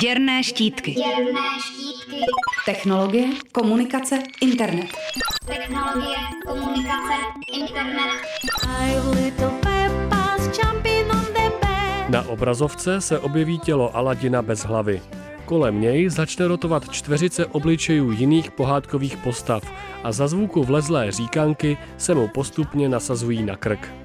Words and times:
Děrné 0.00 0.42
štítky. 0.42 0.92
Děrné 0.92 1.40
štítky. 1.60 2.20
Technologie, 2.66 3.28
komunikace, 3.52 4.18
internet. 4.40 4.86
Technologie, 5.46 6.16
komunikace, 6.46 7.14
internet. 7.52 8.22
Na 12.08 12.22
obrazovce 12.28 13.00
se 13.00 13.18
objeví 13.18 13.58
tělo 13.58 13.96
Aladina 13.96 14.42
bez 14.42 14.60
hlavy. 14.60 15.02
Kolem 15.44 15.80
něj 15.80 16.08
začne 16.10 16.48
rotovat 16.48 16.90
čtveřice 16.90 17.46
obličejů 17.46 18.10
jiných 18.10 18.50
pohádkových 18.50 19.16
postav 19.16 19.62
a 20.04 20.12
za 20.12 20.28
zvuku 20.28 20.64
vlezlé 20.64 21.10
říkanky 21.12 21.78
se 21.96 22.14
mu 22.14 22.28
postupně 22.28 22.88
nasazují 22.88 23.42
na 23.42 23.56
krk. 23.56 24.01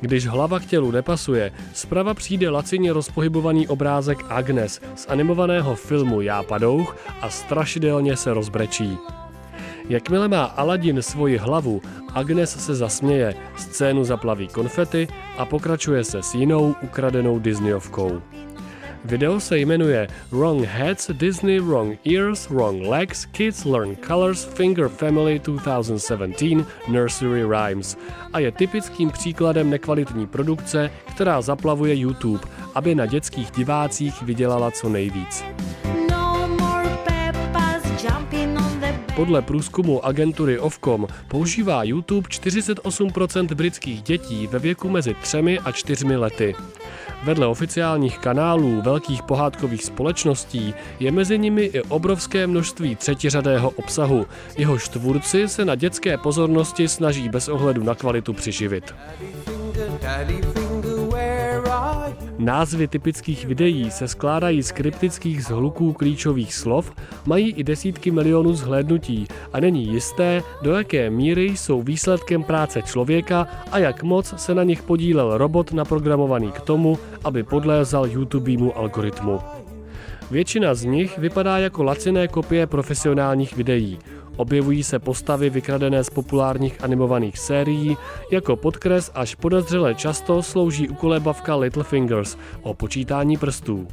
Když 0.00 0.26
hlava 0.26 0.60
k 0.60 0.66
tělu 0.66 0.90
nepasuje, 0.90 1.52
zprava 1.74 2.14
přijde 2.14 2.50
lacině 2.50 2.92
rozpohybovaný 2.92 3.68
obrázek 3.68 4.18
Agnes 4.28 4.80
z 4.96 5.06
animovaného 5.08 5.74
filmu 5.74 6.20
Já 6.20 6.42
padouch 6.42 6.96
a 7.20 7.30
strašidelně 7.30 8.16
se 8.16 8.34
rozbrečí. 8.34 8.98
Jakmile 9.88 10.28
má 10.28 10.44
Aladin 10.44 11.02
svoji 11.02 11.36
hlavu, 11.36 11.82
Agnes 12.14 12.64
se 12.64 12.74
zasměje, 12.74 13.34
scénu 13.56 14.04
zaplaví 14.04 14.48
konfety 14.48 15.08
a 15.38 15.44
pokračuje 15.44 16.04
se 16.04 16.22
s 16.22 16.34
jinou 16.34 16.74
ukradenou 16.82 17.38
Disneyovkou. 17.38 18.22
Video 19.08 19.40
se 19.40 19.58
jmenuje 19.58 20.08
Wrong 20.30 20.64
Heads, 20.64 21.10
Disney 21.12 21.60
Wrong 21.60 21.98
Ears, 22.06 22.48
Wrong 22.48 22.86
Legs, 22.86 23.26
Kids 23.26 23.64
Learn 23.64 23.96
Colors, 24.06 24.44
Finger 24.44 24.88
Family 24.88 25.38
2017, 25.38 26.66
Nursery 26.88 27.42
Rhymes 27.42 27.96
a 28.32 28.38
je 28.38 28.52
typickým 28.52 29.10
příkladem 29.10 29.70
nekvalitní 29.70 30.26
produkce, 30.26 30.90
která 31.14 31.42
zaplavuje 31.42 31.96
YouTube, 31.96 32.48
aby 32.74 32.94
na 32.94 33.06
dětských 33.06 33.50
divácích 33.50 34.22
vydělala 34.22 34.70
co 34.70 34.88
nejvíc. 34.88 35.44
Podle 39.16 39.42
průzkumu 39.42 40.04
agentury 40.04 40.58
Ofcom 40.58 41.06
používá 41.28 41.84
YouTube 41.84 42.28
48% 42.28 43.54
britských 43.54 44.02
dětí 44.02 44.46
ve 44.46 44.58
věku 44.58 44.88
mezi 44.88 45.14
3 45.14 45.58
a 45.64 45.72
4 45.72 46.16
lety. 46.16 46.54
Vedle 47.22 47.46
oficiálních 47.46 48.18
kanálů 48.18 48.82
velkých 48.82 49.22
pohádkových 49.22 49.84
společností 49.84 50.74
je 51.00 51.12
mezi 51.12 51.38
nimi 51.38 51.62
i 51.62 51.82
obrovské 51.82 52.46
množství 52.46 52.96
třetiřadého 52.96 53.70
obsahu. 53.70 54.26
Jehož 54.58 54.88
tvůrci 54.88 55.48
se 55.48 55.64
na 55.64 55.74
dětské 55.74 56.18
pozornosti 56.18 56.88
snaží 56.88 57.28
bez 57.28 57.48
ohledu 57.48 57.84
na 57.84 57.94
kvalitu 57.94 58.32
přiživit. 58.32 58.94
Názvy 62.38 62.88
typických 62.88 63.44
videí 63.44 63.90
se 63.90 64.08
skládají 64.08 64.62
z 64.62 64.72
kryptických 64.72 65.44
zhluků 65.44 65.92
klíčových 65.92 66.54
slov, 66.54 66.92
mají 67.26 67.52
i 67.52 67.64
desítky 67.64 68.10
milionů 68.10 68.54
zhlédnutí 68.54 69.26
a 69.52 69.60
není 69.60 69.86
jisté, 69.86 70.42
do 70.62 70.72
jaké 70.72 71.10
míry 71.10 71.44
jsou 71.44 71.82
výsledkem 71.82 72.42
práce 72.42 72.82
člověka 72.82 73.46
a 73.72 73.78
jak 73.78 74.02
moc 74.02 74.34
se 74.36 74.54
na 74.54 74.62
nich 74.62 74.82
podílel 74.82 75.38
robot 75.38 75.72
naprogramovaný 75.72 76.52
k 76.52 76.60
tomu, 76.60 76.98
aby 77.24 77.42
podlézal 77.42 78.06
YouTubemu 78.06 78.78
algoritmu. 78.78 79.40
Většina 80.30 80.74
z 80.74 80.84
nich 80.84 81.18
vypadá 81.18 81.58
jako 81.58 81.82
laciné 81.82 82.28
kopie 82.28 82.66
profesionálních 82.66 83.56
videí. 83.56 83.98
Objevují 84.38 84.82
se 84.82 84.98
postavy 84.98 85.50
vykradené 85.50 86.04
z 86.04 86.10
populárních 86.10 86.84
animovaných 86.84 87.38
sérií, 87.38 87.96
jako 88.30 88.56
podkres 88.56 89.10
až 89.14 89.34
podezřele 89.34 89.94
často 89.94 90.42
slouží 90.42 90.88
ukolebavka 90.88 91.56
Little 91.56 91.84
Fingers 91.84 92.36
o 92.62 92.74
počítání 92.74 93.36
prstů. 93.36 93.88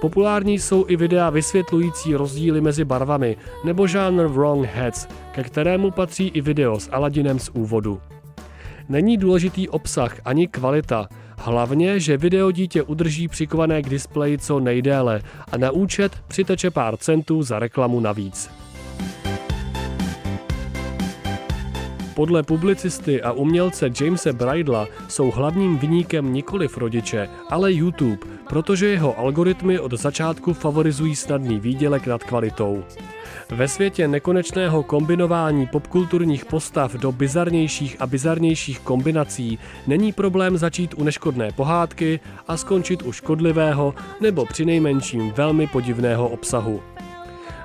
Populární 0.00 0.58
jsou 0.58 0.84
i 0.88 0.96
videa 0.96 1.30
vysvětlující 1.30 2.14
rozdíly 2.14 2.60
mezi 2.60 2.84
barvami 2.84 3.36
nebo 3.64 3.86
žánr 3.86 4.26
Wrong 4.26 4.66
Heads, 4.66 5.08
ke 5.32 5.44
kterému 5.44 5.90
patří 5.90 6.28
i 6.28 6.40
video 6.40 6.80
s 6.80 6.88
Aladinem 6.92 7.38
z 7.38 7.48
úvodu. 7.48 8.00
Není 8.88 9.16
důležitý 9.16 9.68
obsah 9.68 10.16
ani 10.24 10.48
kvalita, 10.48 11.08
hlavně, 11.38 12.00
že 12.00 12.16
video 12.16 12.50
dítě 12.50 12.82
udrží 12.82 13.28
přikované 13.28 13.82
k 13.82 13.88
displeji 13.88 14.38
co 14.38 14.60
nejdéle 14.60 15.22
a 15.52 15.56
na 15.56 15.70
účet 15.70 16.12
přiteče 16.28 16.70
pár 16.70 16.96
centů 16.96 17.42
za 17.42 17.58
reklamu 17.58 18.00
navíc. 18.00 18.50
Podle 22.18 22.42
publicisty 22.42 23.22
a 23.22 23.32
umělce 23.32 23.90
Jamese 24.00 24.32
Bridla 24.32 24.86
jsou 25.08 25.30
hlavním 25.30 25.78
vyníkem 25.78 26.32
nikoli 26.32 26.68
rodiče, 26.76 27.28
ale 27.50 27.72
YouTube, 27.72 28.26
protože 28.48 28.86
jeho 28.86 29.18
algoritmy 29.18 29.78
od 29.78 29.92
začátku 29.92 30.52
favorizují 30.52 31.16
snadný 31.16 31.60
výdělek 31.60 32.06
nad 32.06 32.24
kvalitou. 32.24 32.84
Ve 33.50 33.68
světě 33.68 34.08
nekonečného 34.08 34.82
kombinování 34.82 35.66
popkulturních 35.66 36.44
postav 36.44 36.92
do 36.92 37.12
bizarnějších 37.12 37.96
a 38.00 38.06
bizarnějších 38.06 38.80
kombinací 38.80 39.58
není 39.86 40.12
problém 40.12 40.58
začít 40.58 40.94
u 40.96 41.04
neškodné 41.04 41.52
pohádky 41.52 42.20
a 42.48 42.56
skončit 42.56 43.02
u 43.02 43.12
škodlivého 43.12 43.94
nebo 44.20 44.46
přinejmenším 44.46 45.32
velmi 45.36 45.66
podivného 45.66 46.28
obsahu. 46.28 46.82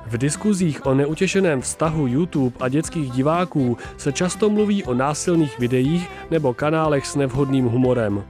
V 0.06 0.18
diskuzích 0.18 0.86
o 0.86 0.94
neutěšeném 0.94 1.62
vztahu 1.62 2.08
YouTube 2.08 2.56
a 2.60 2.70
dětských 2.70 3.12
diváků 3.12 3.78
se 3.98 4.12
často 4.12 4.50
mluví 4.50 4.84
o 4.84 4.94
násilných 4.94 5.60
videích 5.60 6.10
nebo 6.32 6.54
kanálech 6.54 7.06
s 7.06 7.16
nevhodným 7.16 7.66
humorem. 7.66 8.24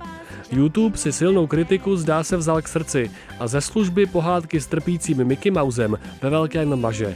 YouTube 0.52 0.98
si 0.98 1.12
silnou 1.12 1.48
kritiku 1.48 1.98
zdá 1.98 2.24
se 2.24 2.38
vzal 2.38 2.62
k 2.62 2.68
srdci 2.68 3.12
a 3.40 3.48
ze 3.48 3.62
služby 3.62 4.06
pohádky 4.06 4.62
s 4.62 4.68
trpícím 4.68 5.24
Mickey 5.24 5.52
Mousem 5.52 6.00
ve 6.22 6.30
velkém 6.30 6.82
maže. 6.82 7.16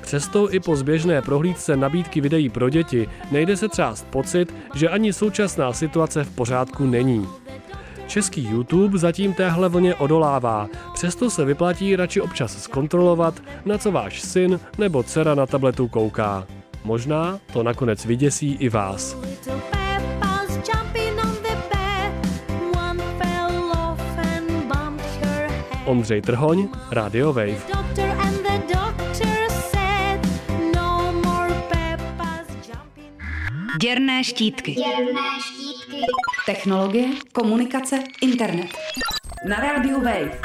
Přesto 0.00 0.54
i 0.54 0.60
po 0.60 0.76
zběžné 0.76 1.22
prohlídce 1.22 1.76
nabídky 1.76 2.20
videí 2.20 2.48
pro 2.48 2.68
děti 2.68 3.08
nejde 3.30 3.56
se 3.56 3.68
třást 3.68 4.06
pocit, 4.10 4.54
že 4.74 4.88
ani 4.88 5.12
současná 5.12 5.72
situace 5.72 6.24
v 6.24 6.30
pořádku 6.30 6.86
není. 6.86 7.28
Český 8.12 8.44
YouTube 8.44 8.98
zatím 8.98 9.34
téhle 9.34 9.68
vlně 9.68 9.94
odolává, 9.94 10.68
přesto 10.94 11.30
se 11.30 11.44
vyplatí 11.44 11.96
radši 11.96 12.20
občas 12.20 12.62
zkontrolovat, 12.62 13.42
na 13.64 13.78
co 13.78 13.92
váš 13.92 14.20
syn 14.20 14.60
nebo 14.78 15.02
dcera 15.02 15.34
na 15.34 15.46
tabletu 15.46 15.88
kouká. 15.88 16.46
Možná 16.84 17.38
to 17.52 17.62
nakonec 17.62 18.04
vyděsí 18.04 18.56
i 18.60 18.68
vás. 18.68 19.16
Ondřej 25.84 26.22
Trhoň, 26.22 26.68
Radio 26.90 27.32
Wave. 27.32 28.11
Děrné 33.82 34.24
štítky. 34.24 34.72
Děrné 34.72 35.20
štítky. 35.40 36.00
Technologie, 36.46 37.08
komunikace, 37.32 37.98
internet. 38.20 38.70
Na 39.48 39.56
rádiu 39.56 40.00
Wave. 40.00 40.40